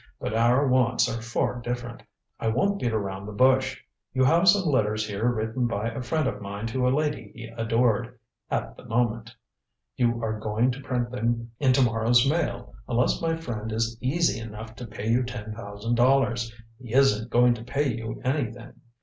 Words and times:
"But 0.19 0.33
our 0.33 0.67
wants 0.67 1.07
are 1.15 1.21
far 1.21 1.61
different. 1.61 2.01
I 2.39 2.47
won't 2.47 2.79
beat 2.79 2.91
around 2.91 3.27
the 3.27 3.31
bush. 3.33 3.79
You 4.15 4.23
have 4.23 4.47
some 4.47 4.63
letters 4.63 5.07
here 5.07 5.29
written 5.31 5.67
by 5.67 5.89
a 5.91 6.01
friend 6.01 6.27
of 6.27 6.41
mine 6.41 6.65
to 6.69 6.87
a 6.87 6.89
lady 6.89 7.31
he 7.35 7.45
adored 7.55 8.17
at 8.49 8.75
the 8.75 8.85
moment. 8.85 9.35
You 9.97 10.23
are 10.23 10.39
going 10.39 10.71
to 10.71 10.81
print 10.81 11.11
them 11.11 11.51
in 11.59 11.71
to 11.73 11.83
morrow's 11.83 12.27
Mail 12.27 12.73
unless 12.89 13.21
my 13.21 13.35
friend 13.35 13.71
is 13.71 13.95
easy 14.01 14.39
enough 14.39 14.75
to 14.77 14.87
pay 14.87 15.07
you 15.07 15.21
ten 15.21 15.53
thousand 15.53 15.93
dollars. 15.97 16.51
He 16.81 16.93
isn't 16.95 17.29
going 17.29 17.53
to 17.53 17.63
pay 17.63 17.95
you 17.95 18.19
anything. 18.23 18.73